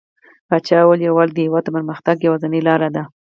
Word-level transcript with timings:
پاچا 0.49 0.77
وويل: 0.81 1.01
يووالى 1.07 1.33
د 1.33 1.37
هيواد 1.45 1.63
د 1.65 1.69
پرمختګ 1.75 2.17
يوازينۍ 2.27 2.61
لاره 2.67 2.89
ده. 2.95 3.03